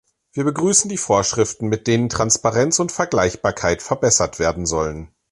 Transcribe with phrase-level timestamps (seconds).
[0.33, 5.13] Wir begrüßen die Vorschriften, mit denen Transparenz und Vergleichbarkeit verbessert werden sollen.